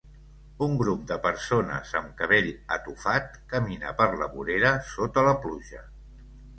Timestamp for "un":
0.67-0.71